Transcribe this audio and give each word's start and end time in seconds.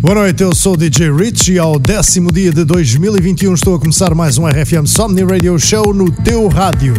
Boa 0.00 0.14
noite, 0.14 0.42
eu 0.42 0.54
sou 0.54 0.72
o 0.72 0.76
DJ 0.78 1.12
Rich 1.12 1.52
e 1.52 1.58
ao 1.58 1.78
décimo 1.78 2.32
dia 2.32 2.50
de 2.50 2.64
2021 2.64 3.52
estou 3.52 3.74
a 3.74 3.78
começar 3.78 4.14
mais 4.14 4.38
um 4.38 4.46
RFM 4.46 4.86
Somni 4.86 5.22
Radio 5.22 5.58
Show 5.58 5.92
no 5.92 6.10
teu 6.10 6.48
rádio. 6.48 6.94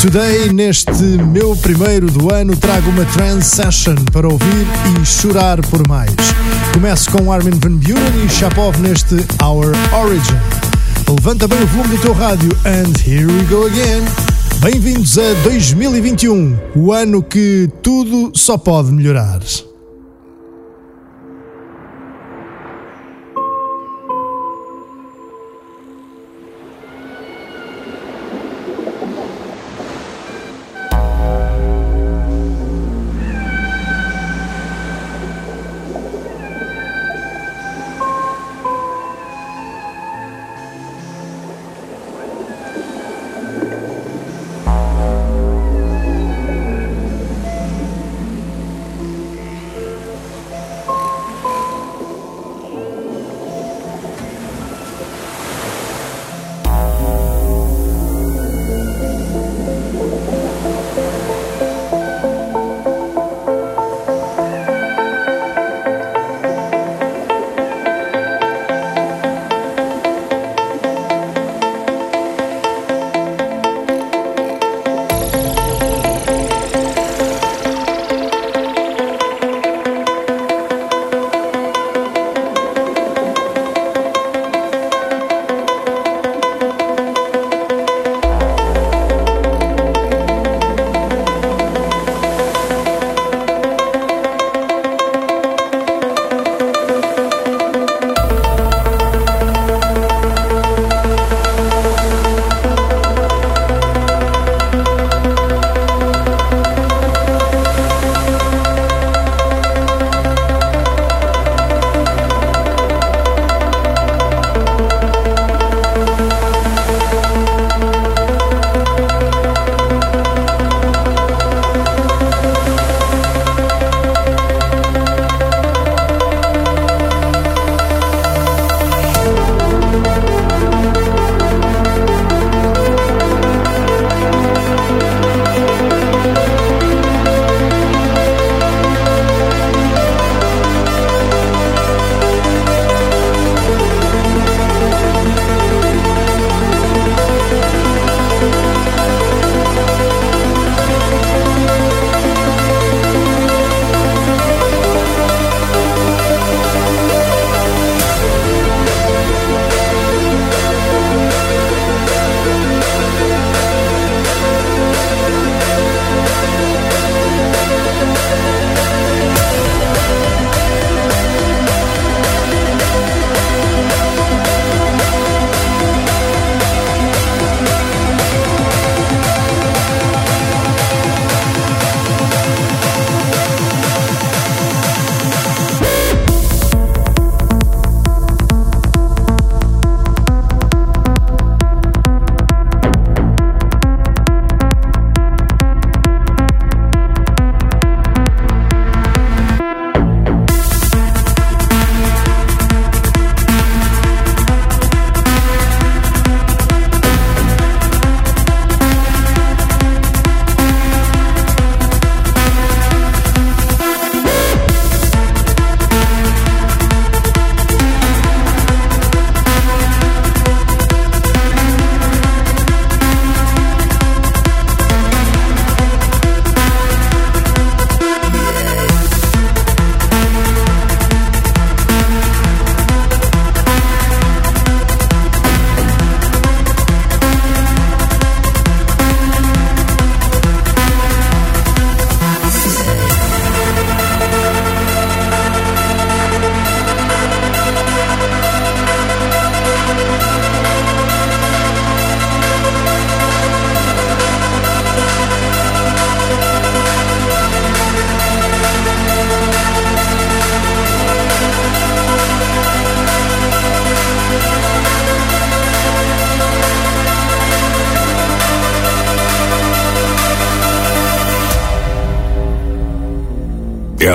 Today, 0.00 0.52
neste 0.52 0.92
meu 1.32 1.56
primeiro 1.56 2.08
do 2.08 2.32
ano, 2.32 2.56
trago 2.56 2.88
uma 2.90 3.04
trance 3.06 3.56
session 3.56 3.96
para 4.12 4.28
ouvir 4.28 4.66
e 5.02 5.04
chorar 5.04 5.60
por 5.66 5.88
mais. 5.88 6.14
Começo 6.72 7.10
com 7.10 7.32
Armin 7.32 7.58
Van 7.60 7.78
Buren 7.78 8.24
e 8.24 8.28
Chapov 8.28 8.78
neste 8.78 9.16
Our 9.42 9.72
Origin. 9.92 10.38
Levanta 11.08 11.48
bem 11.48 11.60
o 11.60 11.66
volume 11.66 11.96
do 11.96 12.00
teu 12.00 12.12
rádio 12.12 12.56
and 12.64 12.92
here 13.04 13.26
we 13.26 13.42
go 13.50 13.66
again. 13.66 14.04
Bem-vindos 14.60 15.18
a 15.18 15.34
2021, 15.42 16.56
o 16.76 16.92
ano 16.92 17.24
que 17.24 17.68
tudo 17.82 18.30
só 18.36 18.56
pode 18.56 18.92
melhorar. 18.92 19.40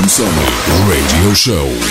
RFM 0.00 0.08
Somni 0.08 0.46
Radio 0.88 1.34
Show. 1.34 1.89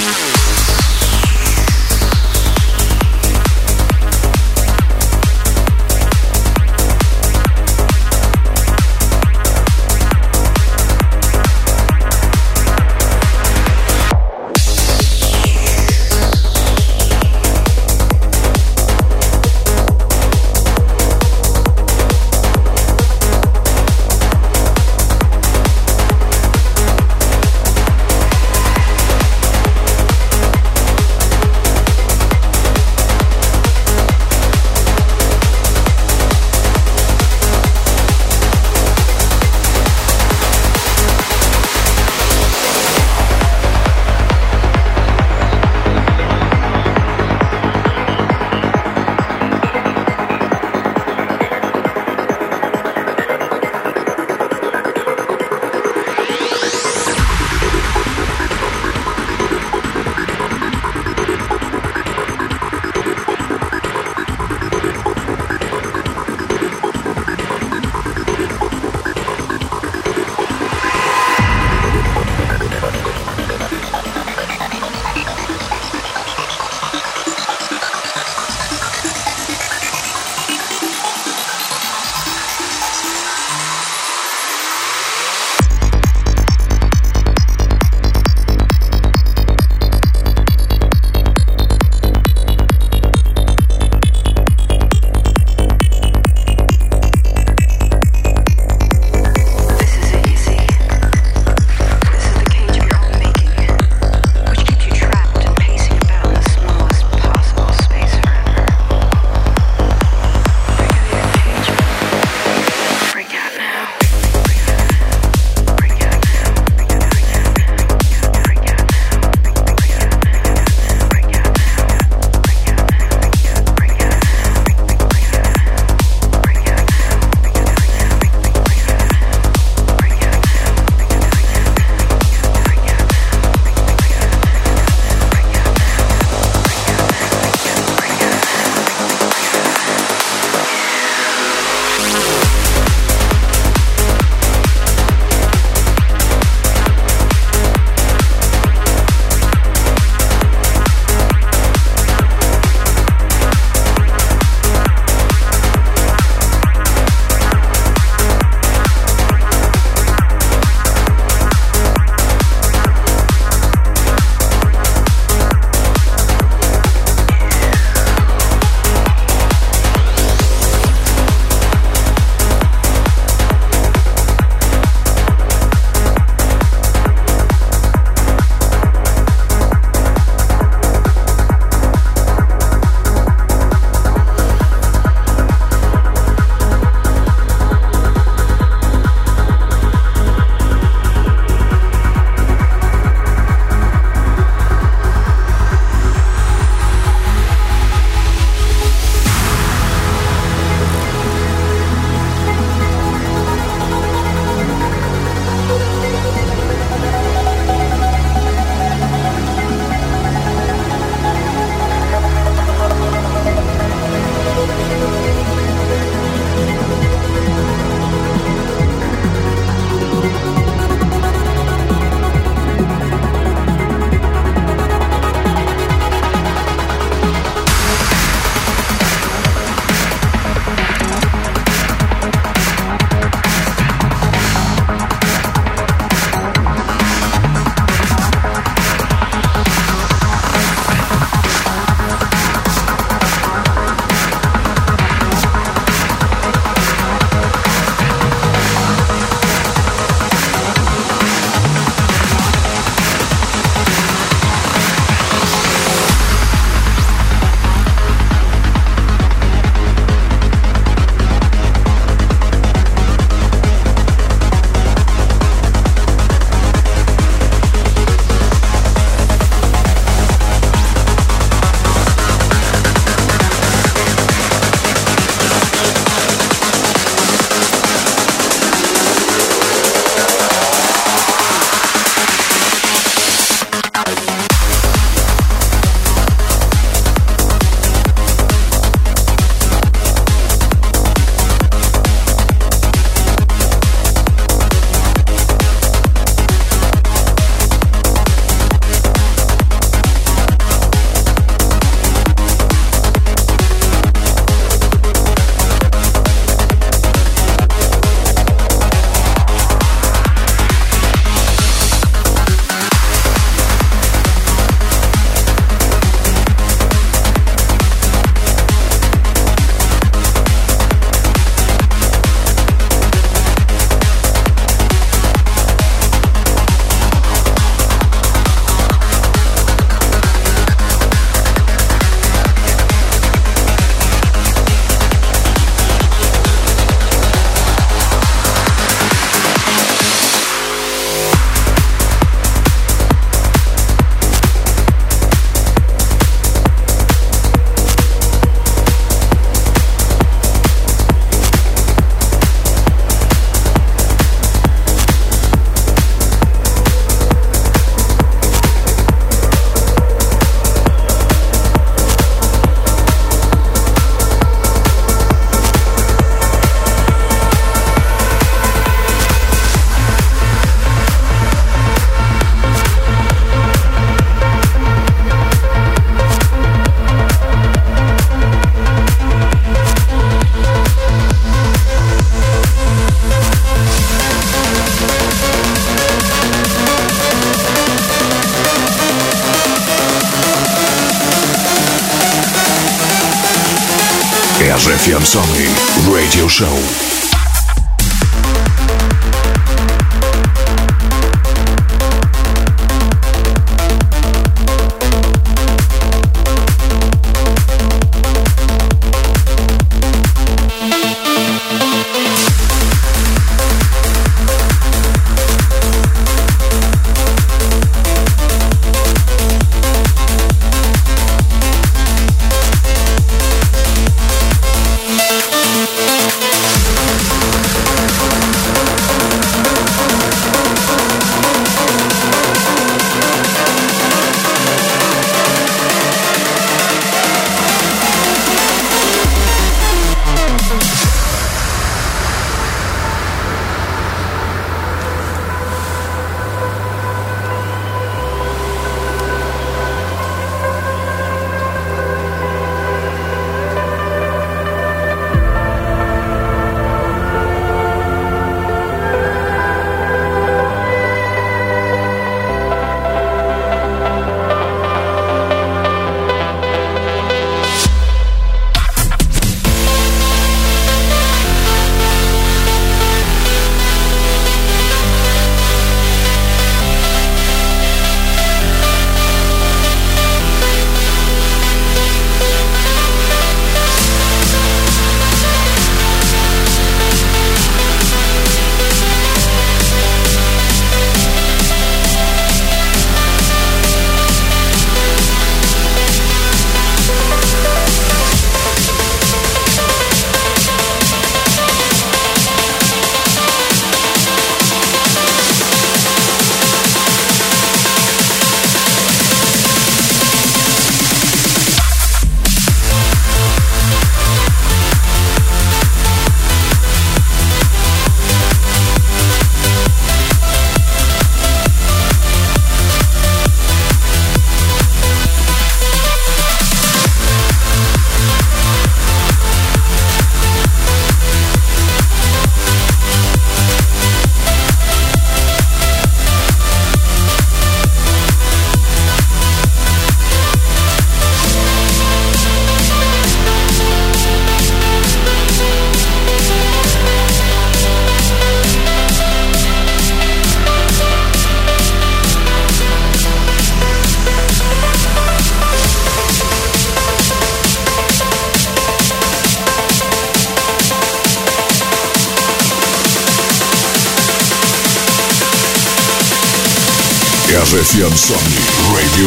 RFM 394.85 395.25
Somni 395.25 395.67
Radio 396.07 396.47
Show. 396.47 397.18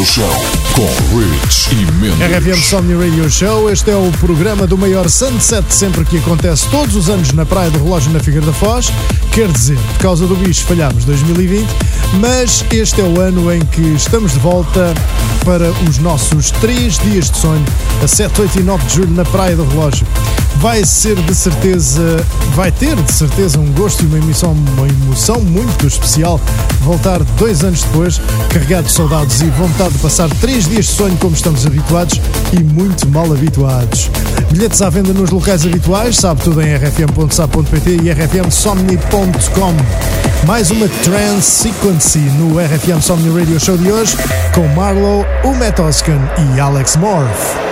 Radio 0.03 0.07
Show 0.07 0.35
com 0.75 1.17
Rich 1.17 1.71
e 1.71 1.93
Mendes. 1.93 2.19
RFM 2.19 2.61
Somni 2.61 2.95
Radio 2.95 3.31
Show, 3.31 3.71
este 3.71 3.91
é 3.93 3.97
o 3.97 4.11
programa 4.19 4.67
do 4.67 4.77
maior 4.77 5.09
sunset 5.09 5.73
sempre 5.73 6.05
que 6.05 6.19
acontece 6.19 6.67
todos 6.71 6.97
os 6.97 7.09
anos 7.09 7.33
na 7.33 7.47
Praia 7.47 7.71
do 7.71 7.79
Relógio 7.79 8.11
na 8.11 8.19
Figueira 8.19 8.47
da 8.47 8.53
Foz. 8.53 8.93
Quer 9.33 9.47
dizer, 9.53 9.79
por 9.79 9.99
causa 9.99 10.27
do 10.27 10.35
bicho 10.35 10.65
falhámos 10.65 11.05
2020, 11.05 11.69
mas 12.21 12.65
este 12.73 13.01
é 13.01 13.05
o 13.05 13.21
ano 13.21 13.53
em 13.53 13.61
que 13.61 13.81
estamos 13.95 14.33
de 14.33 14.41
volta 14.41 14.93
para 15.45 15.71
os 15.89 15.99
nossos 15.99 16.51
3 16.51 16.99
dias 16.99 17.31
de 17.31 17.39
sonho, 17.39 17.65
a 18.03 18.09
7, 18.09 18.41
8 18.41 18.59
e 18.59 18.63
9 18.63 18.85
de 18.87 18.95
julho 18.95 19.15
na 19.15 19.25
Praia 19.25 19.55
do 19.55 19.65
Relógio 19.65 20.07
vai 20.57 20.85
ser 20.85 21.17
de 21.17 21.35
certeza, 21.35 22.25
vai 22.55 22.71
ter 22.71 22.95
de 22.97 23.13
certeza 23.13 23.59
um 23.59 23.73
gosto 23.73 24.03
e 24.03 24.07
uma 24.07 24.19
emoção, 24.19 24.53
uma 24.53 24.87
emoção 24.87 25.41
muito 25.41 25.87
especial. 25.87 26.41
Voltar 26.81 27.23
dois 27.39 27.65
anos 27.65 27.83
depois, 27.83 28.21
carregado 28.51 28.87
de 28.87 28.93
saudades 28.93 29.41
e 29.41 29.47
vontade 29.51 29.95
de 29.95 29.99
passar 29.99 30.29
três 30.41 30.67
dias 30.67 30.87
de 30.87 30.93
sonho 30.93 31.17
como 31.19 31.35
estamos 31.35 31.67
habituados 31.67 32.21
e 32.53 32.63
muito 32.63 33.09
mal 33.09 33.33
habituados. 33.33 34.11
Bilhetes 34.51 34.83
à 34.83 34.91
venda 34.91 35.13
nos 35.13 35.31
locais 35.31 35.65
habituais, 35.65 36.17
sabe 36.17 36.43
tudo 36.43 36.61
em 36.61 36.75
rfm.sap.pt 36.75 37.99
e 38.03 38.11
rfmsomni.com. 38.11 39.75
Mais 40.47 40.71
uma 40.71 40.89
Trance 40.89 41.69
Sequence 41.71 42.19
no 42.19 42.59
RFM 42.59 43.01
Somni 43.01 43.31
Radio 43.39 43.59
Show 43.61 43.77
de 43.77 43.91
hoje 43.91 44.17
com 44.55 44.67
Marlow, 44.75 45.25
o 45.45 45.55
Metoscan 45.55 46.21
e 46.55 46.61
Alex 46.61 46.97
Morph. 46.97 47.72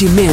Com 0.00 0.27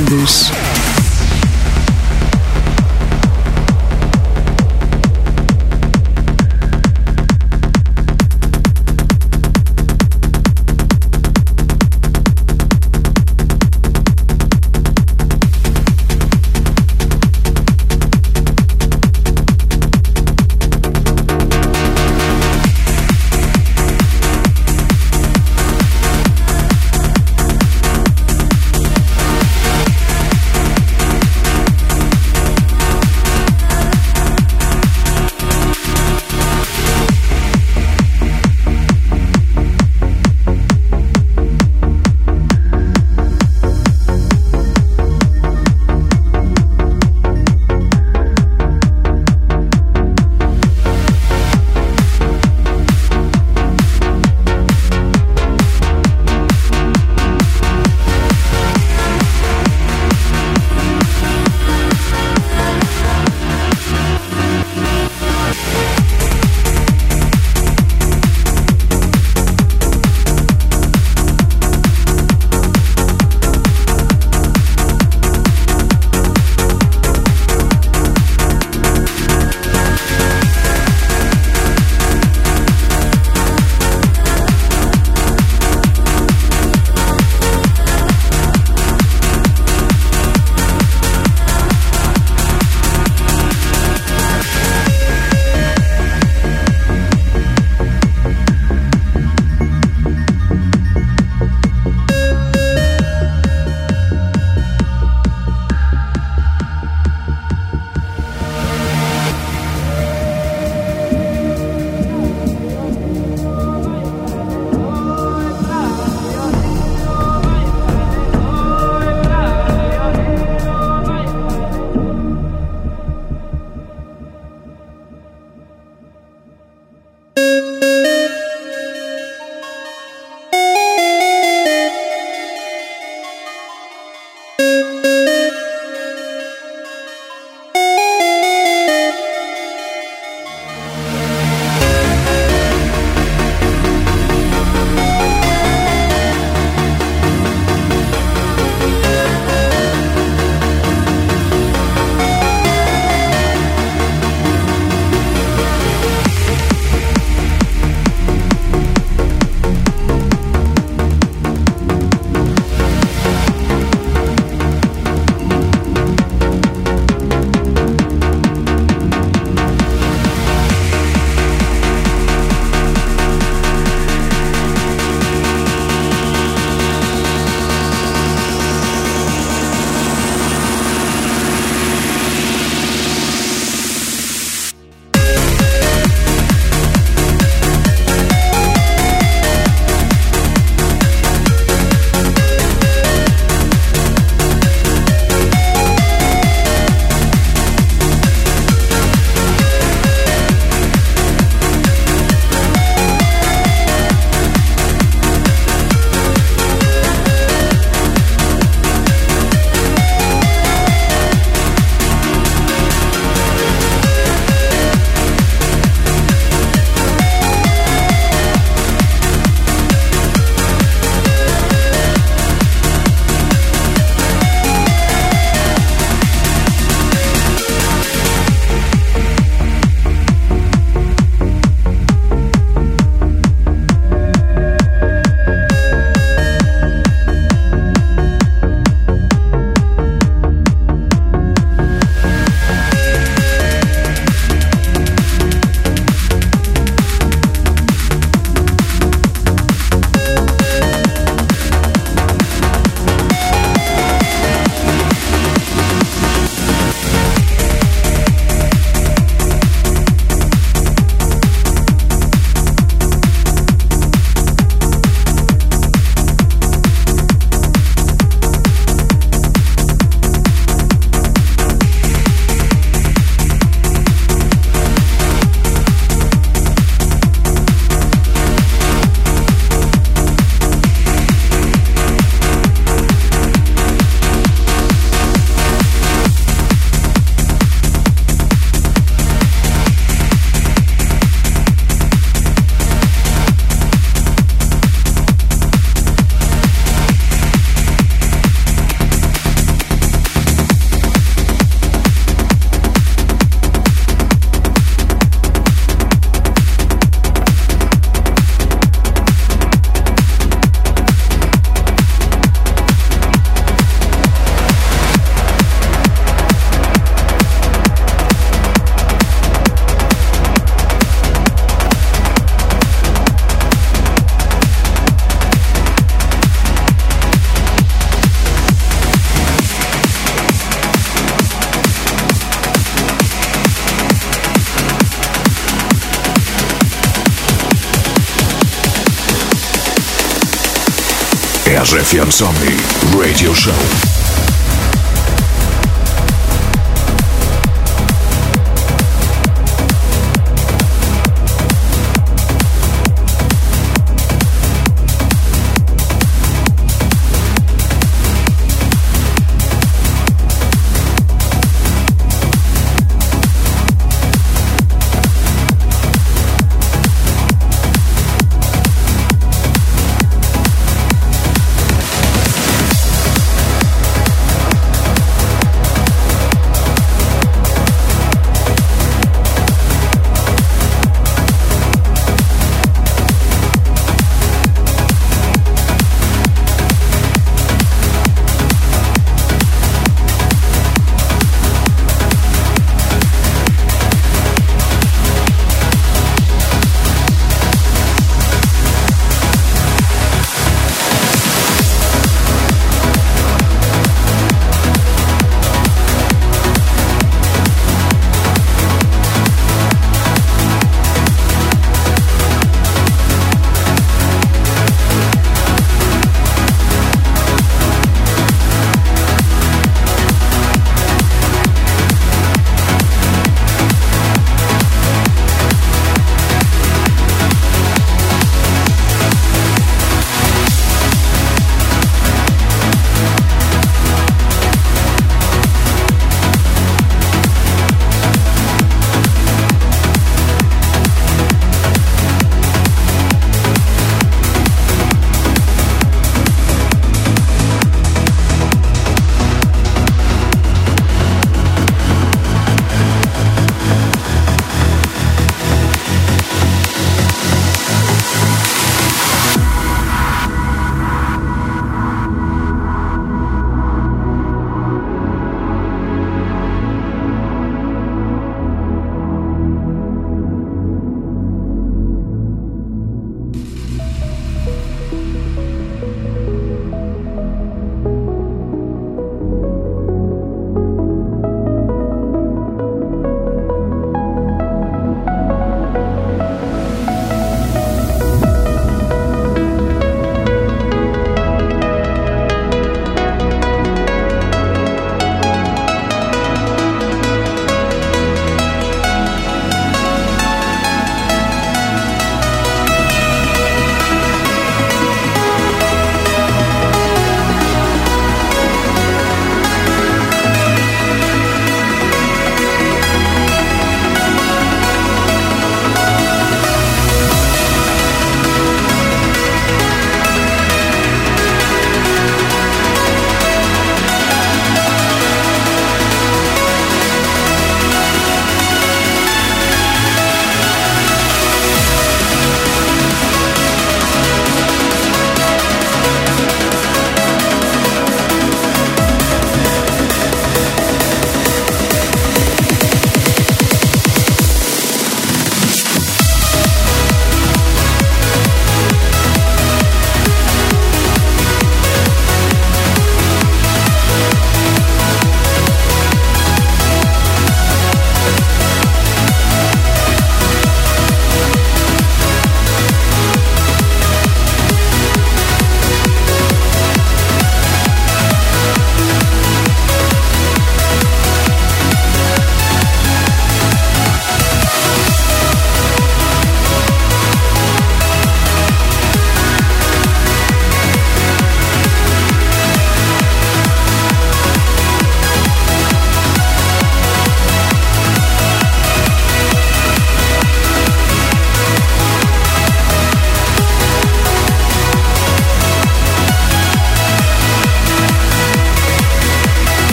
RFM 341.96 342.30
Somni 342.30 342.76
Radio 343.18 343.54
Show. 343.54 344.05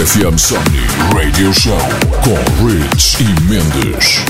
RFM 0.00 0.38
Somni 0.38 0.86
Radio 1.14 1.52
Show 1.52 1.76
com 2.24 2.66
Rich 2.66 3.18
e 3.20 3.40
Mendes. 3.42 4.24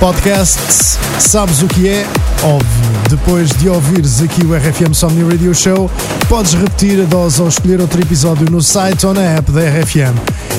Podcast, 0.00 0.98
sabes 1.18 1.60
o 1.60 1.66
que 1.66 1.88
é? 1.88 2.06
Óbvio. 2.42 2.92
Depois 3.10 3.50
de 3.50 3.68
ouvires 3.68 4.22
aqui 4.22 4.42
o 4.46 4.56
RFM 4.56 4.94
Somni 4.94 5.22
Radio 5.30 5.54
Show, 5.54 5.90
podes 6.26 6.54
repetir 6.54 7.02
a 7.02 7.04
dose 7.04 7.42
ou 7.42 7.48
escolher 7.48 7.82
outro 7.82 8.00
episódio 8.00 8.50
no 8.50 8.62
site 8.62 9.04
ou 9.04 9.12
na 9.12 9.20
app 9.20 9.52
da 9.52 9.60
RFM. 9.60 10.16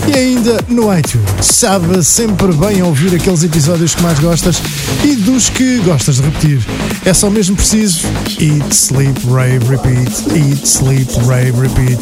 E 0.08 0.14
ainda 0.16 0.60
no 0.68 0.96
iTunes. 0.96 1.26
Sabe 1.42 2.04
sempre 2.04 2.54
bem 2.54 2.84
ouvir 2.84 3.16
aqueles 3.16 3.44
episódios 3.44 3.96
que 3.96 4.04
mais 4.04 4.20
gostas 4.20 4.62
e 5.04 5.16
dos 5.16 5.50
que 5.50 5.80
gostas 5.80 6.18
de 6.18 6.22
repetir. 6.22 6.62
É 7.04 7.16
só 7.16 7.32
mesmo 7.32 7.56
preciso 7.56 8.06
Eat, 8.40 8.74
Sleep, 8.74 9.18
Rave, 9.30 9.66
Repeat. 9.70 10.10
Eat, 10.36 10.66
Sleep, 10.66 11.12
Rave, 11.28 11.52
Repeat. 11.52 12.00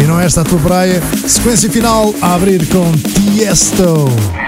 E 0.00 0.04
não 0.04 0.20
é 0.20 0.26
esta 0.26 0.42
a 0.42 0.44
tua 0.44 0.58
praia? 0.58 1.02
Sequência 1.26 1.70
final 1.70 2.14
a 2.20 2.34
abrir 2.34 2.66
com 2.68 2.92
Tiesto. 2.92 4.47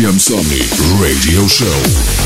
RFM 0.00 0.18
Somni 0.18 0.58
Radio 0.98 1.46
Show. 1.46 2.19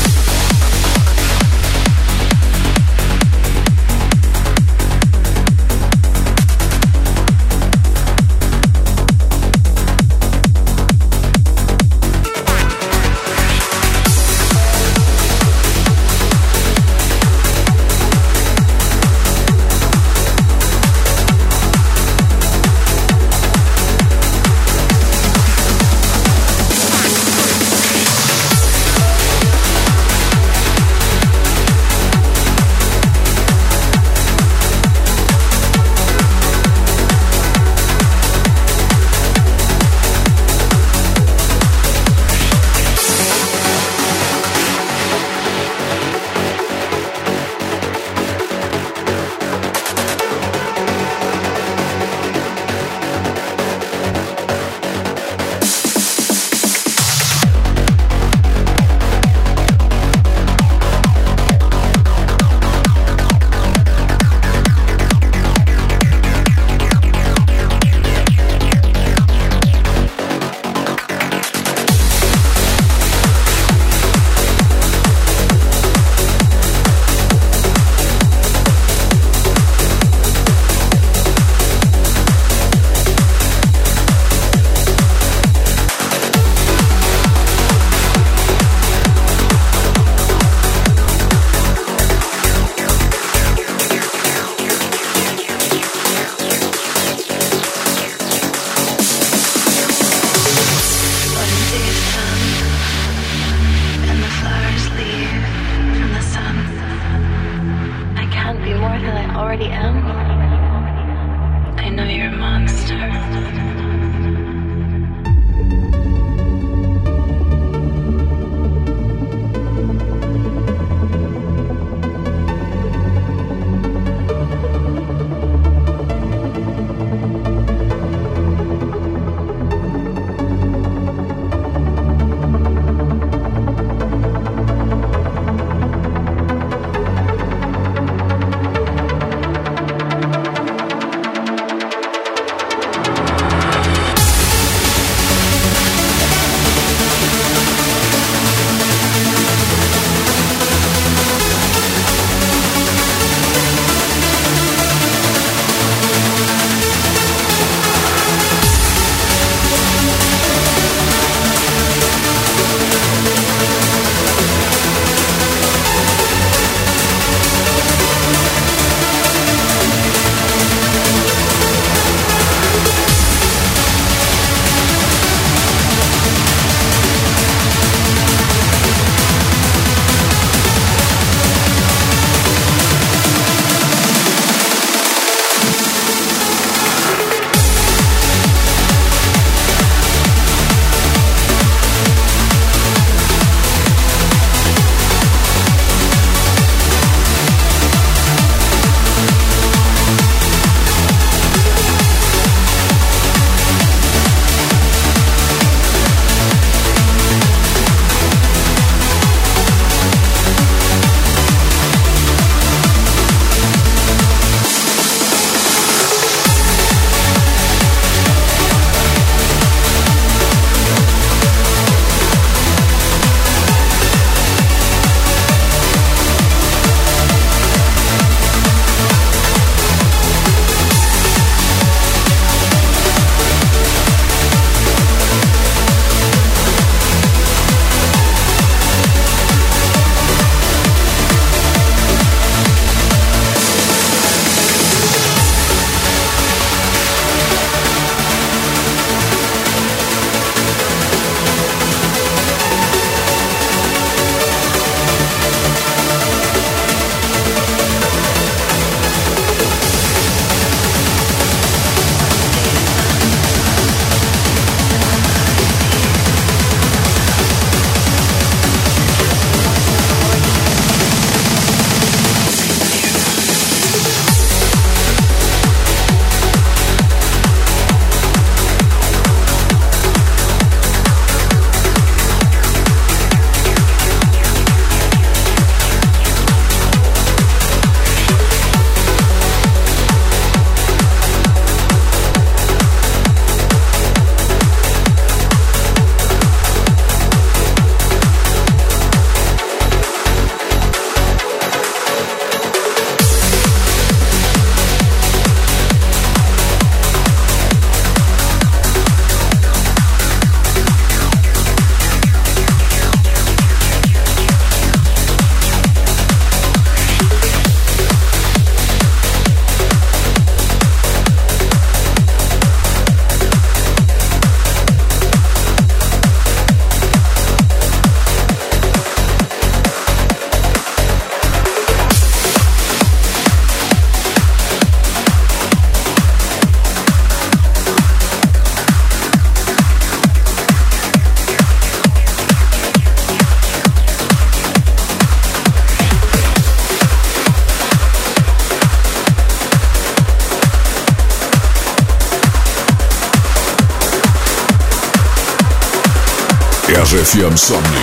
RFM 357.45 357.57
Somni 357.57 357.94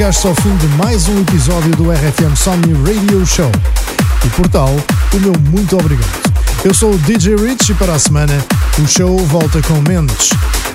chegaste 0.00 0.26
ao 0.26 0.34
fim 0.36 0.56
de 0.56 0.66
mais 0.78 1.08
um 1.08 1.20
episódio 1.20 1.70
do 1.72 1.92
RFM 1.92 2.34
Somni 2.34 2.72
Radio 2.72 3.26
Show. 3.26 3.52
E 4.24 4.28
por 4.30 4.48
tal, 4.48 4.74
o 5.12 5.20
meu 5.20 5.34
muito 5.50 5.76
obrigado. 5.76 6.08
Eu 6.64 6.72
sou 6.72 6.94
o 6.94 6.98
DJ 7.00 7.36
Rich 7.36 7.72
e 7.72 7.74
para 7.74 7.92
a 7.92 7.98
semana 7.98 8.32
o 8.82 8.88
show 8.88 9.18
volta 9.26 9.60
com 9.60 9.74
Mendes. 9.86 10.30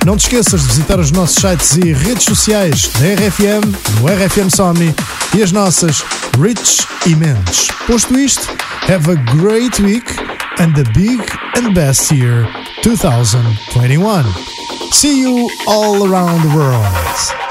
Não 0.05 0.15
te 0.15 0.25
esqueças 0.25 0.61
de 0.61 0.67
visitar 0.67 0.99
os 0.99 1.09
nossos 1.09 1.37
sites 1.37 1.75
e 1.75 1.91
redes 1.91 2.23
sociais 2.23 2.91
da 2.99 3.25
RFM, 3.25 3.65
no 3.99 4.05
RFM 4.05 4.55
Somni 4.55 4.93
e 5.35 5.41
as 5.41 5.51
nossas 5.51 6.03
Rich 6.39 6.85
e 7.07 7.15
Mendes. 7.15 7.69
Posto 7.87 8.19
isto, 8.19 8.47
have 8.87 9.09
a 9.09 9.15
great 9.35 9.81
week 9.81 10.05
and 10.59 10.71
the 10.73 10.83
big 10.93 11.19
and 11.57 11.73
best 11.73 12.13
year 12.13 12.47
2021. 12.83 14.23
See 14.91 15.19
you 15.19 15.49
all 15.65 16.07
around 16.07 16.47
the 16.47 16.55
world. 16.55 17.44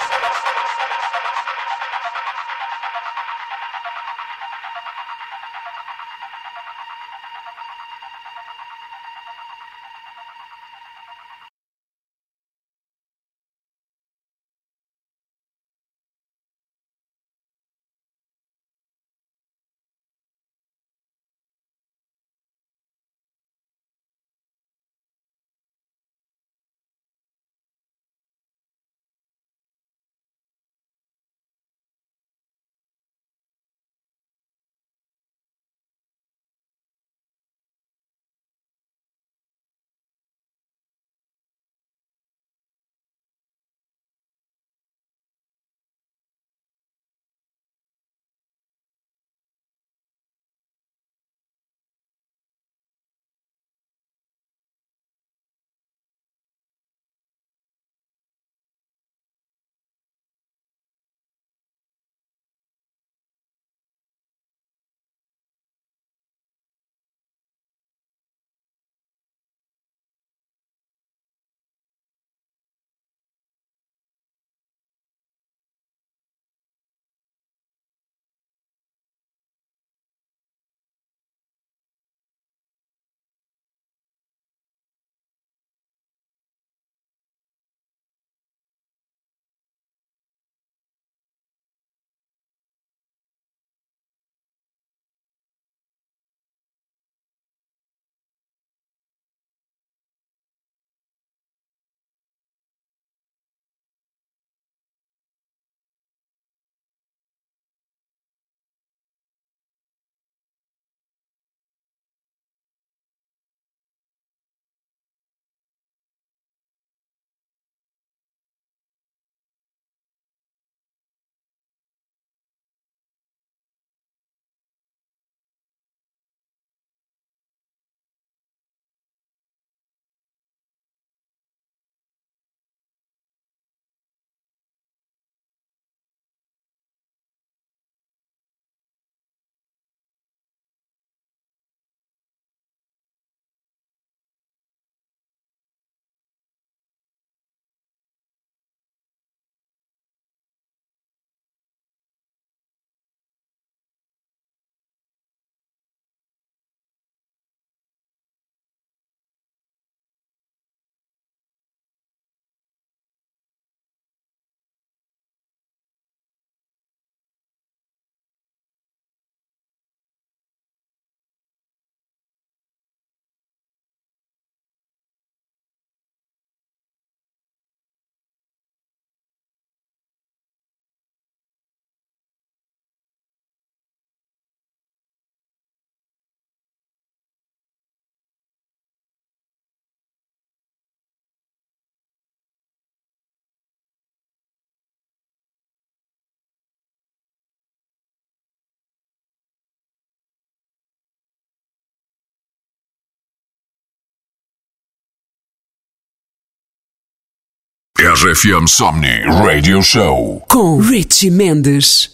RFM 208.15 208.67
Somni 208.67 209.25
Radio 209.43 209.83
Show. 209.83 210.45
Com 210.49 210.79
Richie 210.79 211.33
Mendes. 211.33 212.14